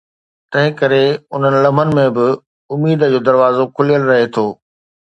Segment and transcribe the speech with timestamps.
[0.53, 1.01] تنهن ڪري
[1.35, 2.27] انهن لمحن ۾ به،
[2.77, 4.47] اميد جو دروازو کليل رهي ٿو.